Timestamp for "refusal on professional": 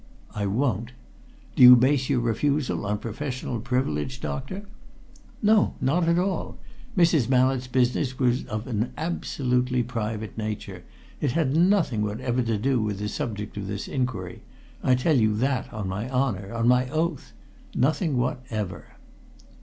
2.21-3.59